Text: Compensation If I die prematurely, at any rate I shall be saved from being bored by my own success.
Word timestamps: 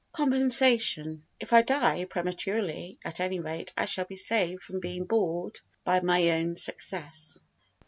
Compensation 0.13 1.23
If 1.39 1.53
I 1.53 1.61
die 1.61 2.05
prematurely, 2.05 2.97
at 3.05 3.19
any 3.19 3.39
rate 3.39 3.71
I 3.77 3.85
shall 3.85 4.05
be 4.05 4.15
saved 4.15 4.63
from 4.63 4.79
being 4.79 5.05
bored 5.05 5.59
by 5.83 5.99
my 5.99 6.31
own 6.31 6.55
success. 6.55 7.39